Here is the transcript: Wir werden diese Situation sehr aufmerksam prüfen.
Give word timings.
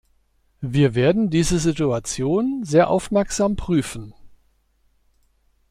Wir 0.63 0.95
werden 0.95 1.29
diese 1.29 1.59
Situation 1.59 2.63
sehr 2.65 2.89
aufmerksam 2.89 3.55
prüfen. 3.55 4.15